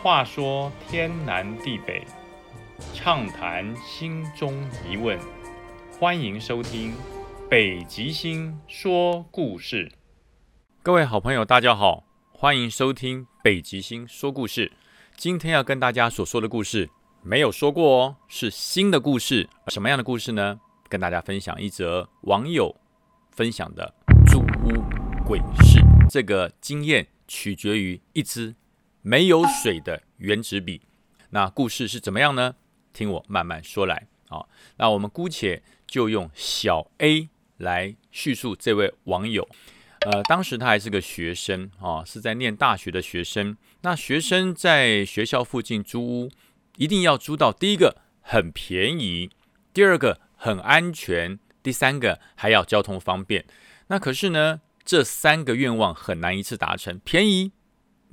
[0.00, 2.06] 话说天南地北，
[2.94, 4.54] 畅谈心中
[4.88, 5.18] 疑问，
[5.98, 6.94] 欢迎收听
[7.50, 9.90] 北极星说故事。
[10.84, 14.70] 各位好朋友，大家好，欢迎收听北极星说故事。
[15.16, 16.88] 今天要跟大家所说的故事
[17.22, 19.48] 没有说过哦，是新的故事。
[19.66, 20.60] 什么样的故事呢？
[20.88, 22.72] 跟大家分享一则网友
[23.32, 23.92] 分享的
[24.28, 24.80] 租屋
[25.26, 25.80] 鬼事。
[26.08, 28.54] 这个经验取决于一只
[29.02, 30.82] 没有水的原子笔。
[31.30, 32.54] 那故事是怎么样呢？
[32.92, 34.46] 听我慢慢说来啊。
[34.76, 37.28] 那我们姑且就用小 A
[37.58, 39.48] 来叙述这位网友。
[40.02, 43.56] 呃，当时他还是个学生啊，是在念大学的学生。
[43.82, 46.30] 那学生在学校附近租屋，
[46.76, 49.30] 一定要租到第一个很便宜，
[49.74, 53.44] 第二个很安全，第三个还要交通方便。
[53.88, 57.00] 那可是呢，这三个愿望很难一次达成。
[57.04, 57.52] 便宜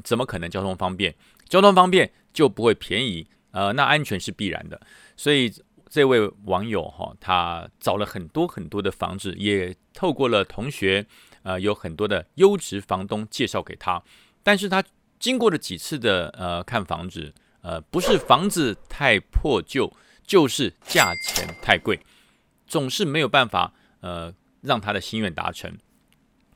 [0.04, 1.16] 怎么可能交通方便？
[1.48, 3.28] 交通方便就不会便宜。
[3.52, 4.80] 呃，那安全是必然的。
[5.16, 5.54] 所以
[5.90, 11.06] 这位网友哈，他找了很多很多的房子，也透过了同学。
[11.44, 14.02] 呃，有很多的优质房东介绍给他，
[14.42, 14.84] 但是他
[15.20, 19.94] 经过了几次的呃看房子，呃，不是房子太破旧，
[20.26, 22.00] 就是价钱太贵，
[22.66, 25.72] 总是没有办法呃让他的心愿达成。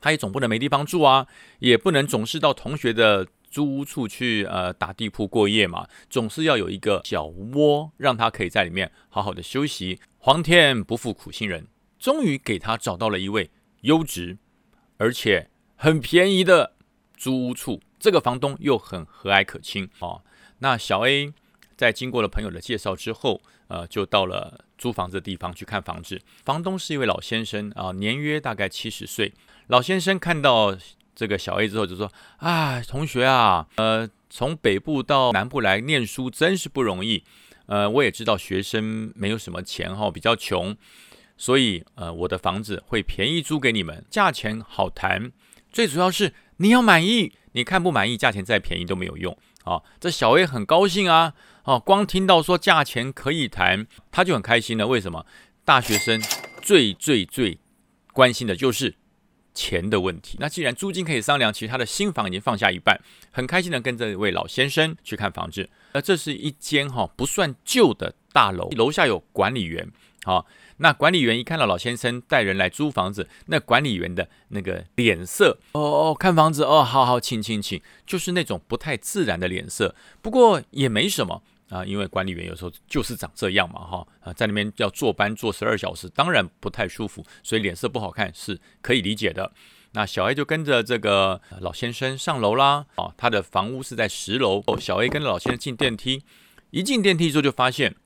[0.00, 1.26] 他也总不能没地方住啊，
[1.58, 10.00] 也不能总是到同学的租屋处去呃打地铺过夜嘛，总是要有一个小窝，让他可以在里面好好的休息。
[10.18, 11.66] 皇天不负苦心人，
[11.98, 13.50] 终于给他找到了一位
[13.82, 14.38] 优质。
[14.98, 16.74] 而且很便宜的
[17.16, 20.22] 租屋处，这个房东又很和蔼可亲哦。
[20.58, 21.32] 那小 A
[21.74, 26.18] 在经过了朋友的介绍之后，呃，就到了租房子的地方去看房子。
[26.44, 29.32] 房东是一位老先生啊，年约大概七十岁。
[29.68, 30.76] 老先生看到
[31.14, 37.22] 这个小 A 之后，就说：“啊，同学啊，呃，从北部到南部来念书真是不容易。
[37.66, 40.74] 呃，我也知道学生没有什么钱哈，比较穷。”
[41.36, 45.30] 所以，呃，我的房子会便宜租给你们，价钱好谈。
[45.72, 49.36] 最主要是你要满意，你看不满意，价钱再便宜都没有用。
[49.70, 54.88] 啊，这小 A 很高兴啊，哦，光听到说价钱可以谈，他就很开心了。
[54.88, 55.24] 为什么？
[55.64, 56.20] 大学生
[56.60, 57.56] 最最最
[58.12, 58.96] 关心的就是
[59.54, 60.36] 钱的问题。
[60.40, 65.70] 那既然租金可以商量，其实他的新房已经放下一半，很开心的跟这位老先生去看房子。
[65.92, 69.88] 那，这是一间哈不算旧的大楼，楼下有管理员，
[70.24, 70.46] 好。
[70.82, 79.94] 那管理员一看到老先生带人来租房子，那管理员的那个脸色，哦哦，看房子哦，好好，请请请，就是那种不太自然的脸色。
[80.22, 89.52] 不过也没什么啊，因为管理员有时候就是长这样嘛，哈啊，在那边要坐班坐十二小时，当然不太舒服，所以脸色不好看是可以理解的。
[89.92, 96.22] 那小 A 就跟着这个老先生上楼啦，啊，他的房屋是在十楼，哦小 A 跟老先生进电梯，
[96.70, 97.96] 一进电梯之后就发现。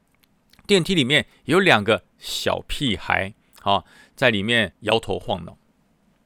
[0.67, 3.85] 电梯里面有两个小屁孩，啊，
[4.17, 5.57] 在里面摇头晃脑，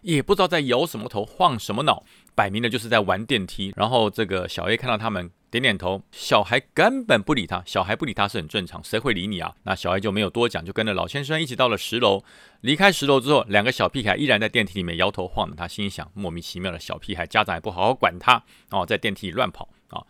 [0.02, 2.04] 也不知道在摇什么头，晃什么脑，
[2.34, 3.72] 摆明了就是在玩电梯。
[3.76, 9.52] 然后这个小 A 看到他们，点点头，小孩根本不理他，小孩不理他是很正常，谁会理你啊？
[9.64, 12.22] 那小 A 就没有多讲，就跟着老先生一起到了十楼。
[12.60, 18.40] 离开十楼之后，两个小屁孩依然在电梯里面摇头晃脑，他心想：莫名其妙的小屁孩，家长也不好好管他，
[18.70, 20.04] 哦，在电梯里乱跑啊。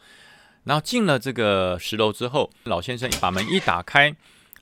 [0.65, 4.15] 然后进了这个十楼之后，老先生把门一打开，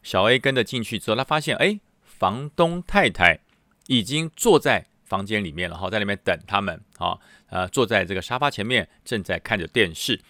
[0.03, 3.41] 小 A 跟着进去之后，他发现，哎，房东太太
[3.89, 7.19] 已经坐在房间里面了，哈，在里面等他们，啊，
[7.49, 10.21] 呃，坐在这个沙发前面，正在看着电视。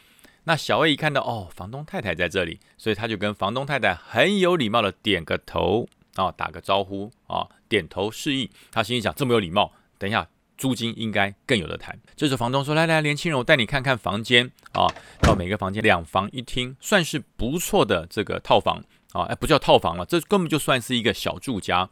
[0.44, 8.50] 那小 A 一看到，哦，房东太太在这里，所以他就跟房东太太很有礼貌的点个头，啊，打个招呼，啊，点头示意。
[8.71, 10.28] 他心里想，这么有礼貌，等一下。
[10.56, 11.99] 租金应该更有的谈。
[12.15, 14.87] 这时房东说：“来来，年轻人，我带你看看房间啊。
[15.21, 19.25] 到每个房间两房一厅，算是不错的这个套房啊。
[19.25, 21.89] 哎，不叫套房了，这根本就算是一个小住家。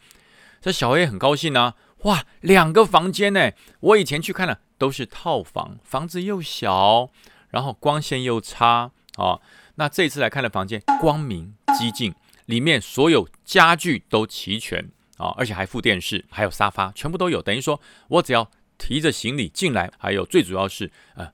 [0.60, 3.52] 这小 A 很高兴啊，哇，两个房间呢！
[3.80, 7.10] 我以前去看了都是套房，房子又小，
[7.50, 9.40] 然后光线又差啊。
[9.74, 12.14] 那这次来看的房间，光明激进，
[12.46, 17.40] 里面所有家具都齐全。”啊，而且还附电视，还有沙发，全部都有。
[17.40, 21.32] 等于说，我只要提着行李进来，还有最主要是，呃，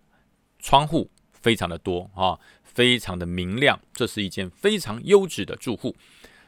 [0.58, 5.96] 窗户非常的多啊，非常的明亮，这是一间非常优质的住户。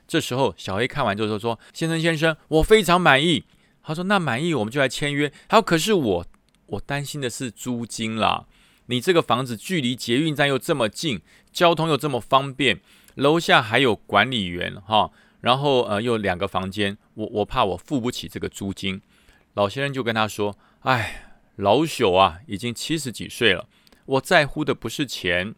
[0.06, 3.44] 这时候，小 A 看完之后说：“先生先生，我非常满意。”
[3.82, 6.26] 他说：“那满意我们就来签约。”他说：“可是我，
[6.67, 8.46] 我担心的是租金啦。
[8.87, 12.81] 你这个房子距离捷运站又这么近，交通又这么方便，
[13.14, 15.11] 楼下还有管理员哈。”
[15.42, 19.02] 然后呃，又两个房间，我我怕我付不起这个租金。
[19.52, 23.68] 老先生就跟他说：“哎，老朽啊，已经七十几岁了，
[24.06, 25.54] 我在乎的不是钱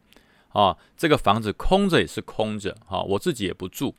[0.48, 3.94] 啊，这个房子空着也是空着，啊，我自己也不住。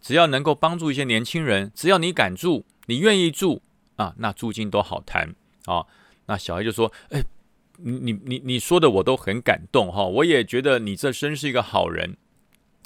[0.00, 3.62] 只要能够帮助一些年轻人，只要你敢住，你愿意住
[3.96, 5.34] 啊，那租金都好谈
[5.64, 5.86] 啊。
[6.26, 7.22] 那小黑就说：“哎，
[7.78, 12.16] 你你你你说的我都很感动哈，我也觉得你这真是一个好人。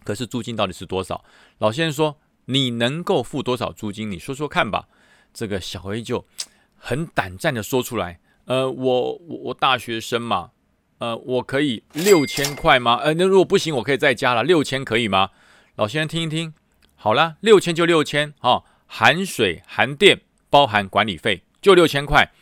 [0.05, 1.25] 可是租金到底是多少？”
[1.59, 4.11] 老先生说：“你能够付多少租金？
[4.11, 4.89] 你说说看吧。”
[5.33, 6.25] 这个小黑就
[6.79, 10.51] 很胆战的说出来：“呃，我我我大学生嘛，
[10.99, 12.97] 呃，我可以六千块吗？
[12.97, 15.31] 呃，那如果不行，我可以再加了，六千可以吗？”
[15.77, 16.55] 老先生听一听。
[16.95, 22.33] 好了，六千就六千，哈，含水含电，包含管理费，就六千块。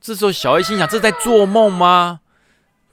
[0.00, 2.20] 这时候小 A 心想：这在做梦吗？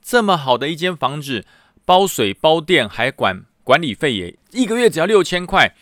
[0.01, 1.45] 这么好的一间房子，
[1.85, 5.75] 包水包电，还管管理费，也一个月只要六千块。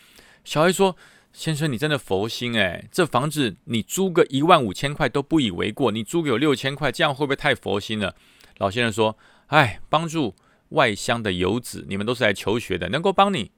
[0.44, 0.96] 小 A 说
[1.32, 8.14] ：“先生，你真的佛心哎，这房子你租个一万五千块都不以为过，你租给我六千块，这样会不会太佛心了？”
[8.58, 9.16] 老先生说
[9.48, 10.34] ：“哎，帮助
[10.70, 13.50] 外乡的游子，你们都是来求学的，能够帮你。”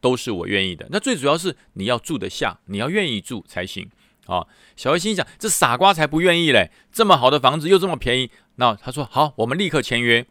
[0.00, 3.90] 都是我愿意的，那最主要是你要住得下，你要愿意住才行
[4.26, 4.46] 啊。
[4.76, 10.24] 小黑心想，这傻瓜才不愿意嘞，这么好的房子又这么便宜，那他说好，我们立刻签约。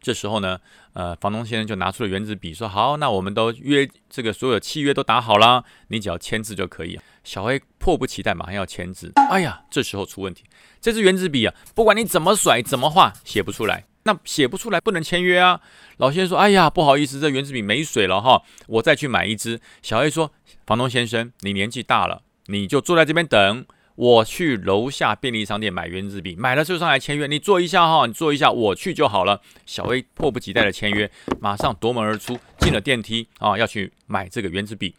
[0.00, 0.60] 这时候呢，
[0.98, 6.98] 呃，房东先生就拿出了原子笔，说好，那我们都约这个所有契约都打好了，你只要签字就可以。
[7.22, 9.12] 小黑迫不及待，马上要签字。
[9.30, 10.42] 哎呀，这时候出问题，
[10.80, 13.84] 这支原子笔啊，不管你怎么甩怎么画，写不出来。
[14.02, 15.60] 那写不出来，不能签约啊！
[15.98, 20.32] 老先生说：“哎呀，不好意思，这原子笔没水了哈，我再去买一支。”小黑说
[20.66, 23.64] ：“房东先生，你年纪大了，你就坐在这边等，
[23.98, 27.26] 我去楼下便利商店买原子笔，买了就上来签约。
[27.26, 31.10] 你坐一下哈，你坐一下，我去就好了。”小 A 迫不及待的签约，
[31.40, 34.94] 马上夺门而出，进了电梯啊，要去买这个原子笔。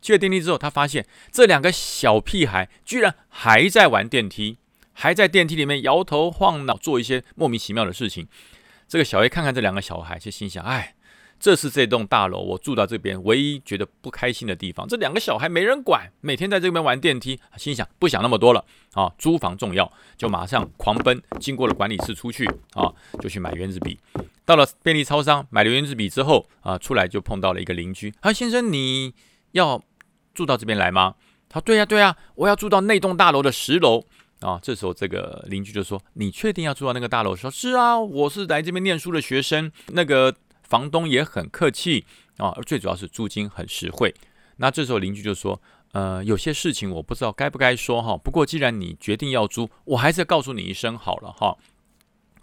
[0.00, 4.58] 进了电梯之后，他发现这两个小屁孩居然还在玩电梯。
[4.92, 8.28] 还在电梯里面摇头晃脑，做一些莫名其妙的事情。
[8.86, 10.94] 这个小 A 看看这两个小孩，就心想：哎，
[11.44, 14.88] 这是这栋大楼我住到这边唯一觉得不开心的地方。
[14.88, 17.38] 这两个小孩没人管，每天在这边玩电梯。
[17.58, 18.64] 心想不想那么多了
[18.94, 19.12] 啊？
[19.18, 23.98] 租房重要，就马上狂奔，经过了管理室出去啊，就去买原子笔。
[24.46, 28.10] 到了便利超商买了原子笔之后啊，出来就碰到了一个邻居。
[28.20, 29.12] 啊，先生，你
[29.52, 29.82] 要
[30.32, 31.14] 住到这边来吗？
[31.50, 34.02] 他说：对呀，对呀，我要住到那栋大楼的十楼。
[34.40, 40.34] 啊，这时候这个邻居就说：“你确定要住到那个大楼？”说：“是啊，我是来这边念书的学生。”那个
[40.68, 42.04] 房东也很客气
[42.38, 44.14] 啊，最主要是租金很实惠。
[44.56, 45.60] 那这时候邻居就说
[45.92, 48.16] ：“呃，有些事情我不知道该不该说哈。
[48.16, 51.56] 不过既然你决定要租，我还是告诉你一声好了哈。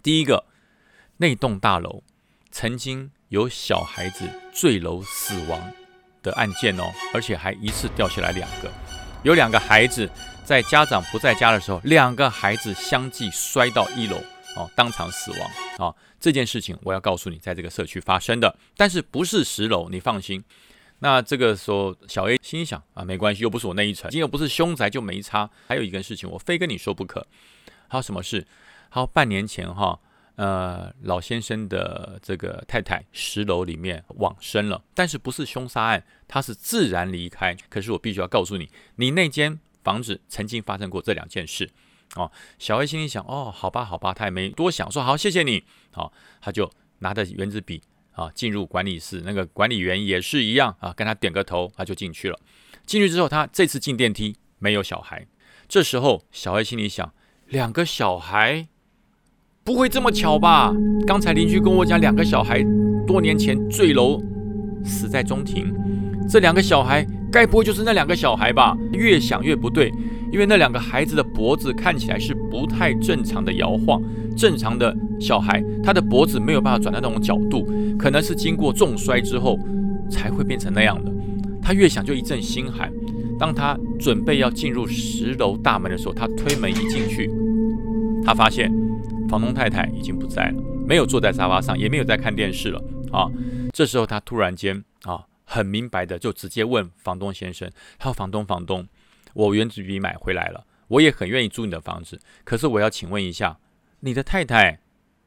[0.02, 0.44] 第一个，
[1.18, 2.02] 那栋大楼
[2.50, 5.72] 曾经有小孩子坠楼死亡
[6.22, 6.84] 的案件哦，
[7.14, 8.70] 而且还一次掉下来两个，
[9.22, 10.08] 有两个孩子。”
[10.44, 14.16] 在家长不在家的时候，两个孩子相继摔到一楼，
[14.56, 15.50] 哦，当场死亡。
[15.82, 20.44] 啊，这件事情我要告诉你，在这个社区发生的，但是不是十楼，你放心。
[21.00, 25.50] 那这个时候，小 A 心想啊，没关系，又不是我那一层，又不是凶宅，就没差。
[25.66, 27.26] 还有一件事情，我非跟你说不可。
[27.88, 28.46] 还有什么事？
[28.88, 29.98] 好，半年前哈，
[30.36, 37.56] 呃，老先生的这个太太十楼里面往生了，但是不是凶杀案，他是自然离开。
[37.68, 39.58] 可是我必须要告诉你，你那间。
[39.84, 41.68] 房子曾经发生过这两件事，
[42.16, 47.80] 哦，小 A 心里想，哦，好吧，好吧，他也没多想，说好，谢谢你，好，他就拿着原子笔
[48.12, 52.38] 啊，进入管理室，那个管理员也是一样啊，跟他点个头，他就进去了。
[52.84, 55.26] 进去之后，他这次进电梯没有小孩，
[55.66, 57.14] 这时候小 A 心里想，
[57.46, 58.68] 两个小孩
[59.64, 60.74] 不会这么巧吧？
[61.06, 62.62] 刚才邻居跟我讲，两个小孩
[63.06, 64.20] 多年前坠楼
[64.84, 65.72] 死在中庭，
[66.28, 67.06] 这两个小孩。
[67.32, 68.76] 该不会就是那两个小孩吧？
[68.92, 69.90] 越想越不对，
[70.32, 74.02] 因为那两个孩子的脖子看起来是不太正常的摇晃。
[74.34, 79.58] 正常的小孩，他的脖子没有办法转到那种角度，可能是经过重摔之后
[80.10, 81.12] 才会变成那样的。
[81.60, 82.90] 他越想就一阵心寒。
[83.38, 87.30] 当他准备要进入十楼大门的时候，他推门一进去，
[88.24, 88.72] 他发现
[89.28, 93.28] 房东太太已经不在了，没有坐在沙发上，也没有在看电视了啊。
[93.72, 95.26] 这时候他突然间啊。
[95.44, 98.86] 很明白的，就直接问房东先生：“他说房东，房东，
[99.34, 103.58] 我原子笔买回来了，我也很愿意租你的房子，可是我要请问一下，
[104.00, 104.80] 你的太太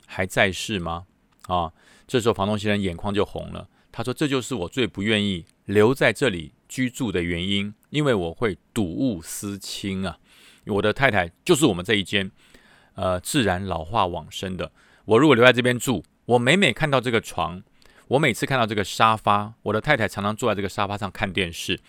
[0.05, 1.05] 还在世吗？”
[1.47, 1.71] 啊，
[2.07, 10.17] 这时候房东先生眼眶就红了，他说：“这就是我最不愿意留在这里居住的原因，因为我会睹物思亲啊，
[10.65, 12.31] 我的太太就是我们这一间，
[12.95, 14.71] 呃，自然老化往生的。
[15.05, 17.63] 我如果留在这边住，我每每看到这个床。”
[18.07, 21.79] 我每次看到这个沙发，我的太太常常坐在这个沙发上看电视，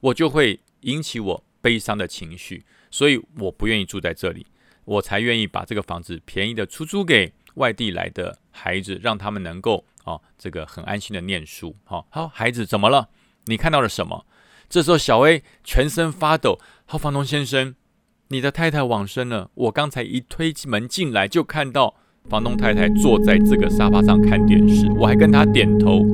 [0.00, 4.44] 我就会引起我悲伤的情绪，所以我不愿意住在这里，
[4.84, 11.74] 我才愿意把这个房子便宜的出租给外地来的孩子，让他们能够哦，这个很安心的念书。
[11.84, 13.08] 好，好，孩子怎么了？
[13.46, 14.26] 你看到了什么？
[14.68, 16.58] 这时候小 A 全身发抖。
[16.86, 17.74] 好，房东先生，
[18.28, 19.50] 你的太太往生了。
[19.54, 21.94] 我刚才一推门进来，就看到
[22.28, 26.04] 房东太太坐在这个沙发上看电视，我还跟她点头。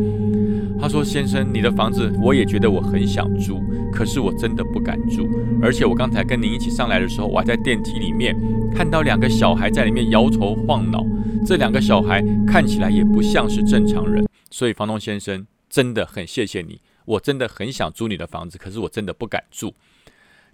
[0.81, 3.61] 他说：“先生，你的房子我也觉得我很想住，
[3.99, 5.29] 可是我真的不敢住。
[5.61, 8.33] 而且我刚才跟您一起上来的时候，我还在电梯里面
[8.73, 11.05] 看到两个小孩在里面摇头晃脑。
[11.45, 14.25] 这两个小孩看起来也不像是正常人。
[14.53, 19.75] 所以房东先生真的很谢谢你，我真的很想租你的房子，可是我真的不敢住。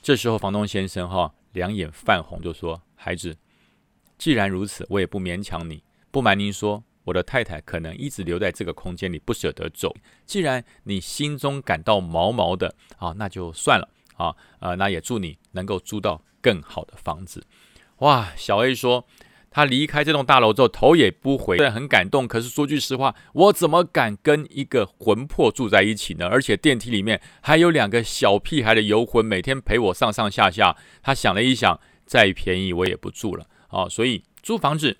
[0.00, 3.36] 这时候房东先生哈两眼泛红，就说：孩子，
[4.16, 5.82] 既然如此，我也不勉强你。
[6.10, 9.94] 不瞒您说。”我的太太可能一直留在这个空间里，不舍得走。
[10.24, 14.34] 既然你心中感到毛毛的啊，那就算了啊。
[14.58, 17.44] 呃，那也祝你能够租到更好的房子。
[17.98, 19.06] 哇，小 A 说
[19.50, 26.26] 他离开这栋大楼之后头也不回，虽然很感动，可是说句实话，我怎么敢跟一个魂魄住在一起呢？
[26.26, 30.76] 而且电梯里面还有两个小屁孩的游魂，每天陪我上上下下。
[31.02, 33.88] 他想了一想，再便宜我也不住了啊。
[33.88, 34.96] 所以租房子。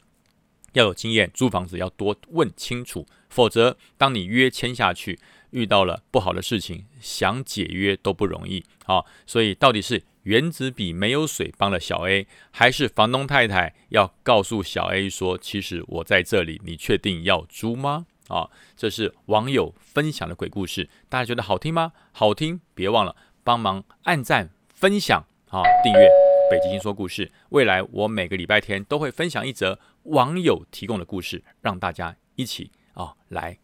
[0.75, 5.19] 要有经验，租房子要多问清楚，否则当你约签下去，
[5.51, 8.63] 遇到了不好的事情，想解约都不容易。
[8.87, 18.07] 啊，所以到底是原子笔没有水帮了小 A，还是房东太太要告诉小 A 说，其实我在这里，你确定要租吗？
[18.29, 21.93] 啊，这是网友分享的鬼故事，大家觉得好听吗？
[22.13, 26.09] 好听，别忘了帮忙按赞、分享啊，订阅
[26.51, 27.31] 北极星说故事。
[27.51, 29.79] 未来我每个礼拜天都会分享一则。
[30.05, 33.57] 网友提供的故事，让大家一起啊来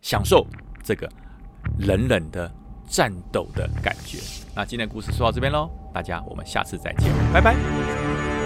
[0.00, 0.46] 享受
[0.82, 1.10] 这个
[1.78, 2.52] 冷冷的
[2.88, 4.18] 战斗的感觉。
[4.54, 8.37] 那今天故事说到这边喽，大家我们下次再见，拜拜。